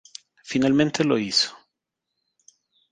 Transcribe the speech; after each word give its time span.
Finalmente 0.43 1.03
lo 1.03 1.15
hizo. 1.19 1.55